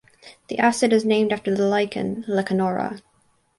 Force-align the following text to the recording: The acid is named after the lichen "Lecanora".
The 0.47 0.57
acid 0.57 0.93
is 0.93 1.05
named 1.05 1.31
after 1.31 1.53
the 1.55 1.63
lichen 1.67 2.25
"Lecanora". 2.27 3.01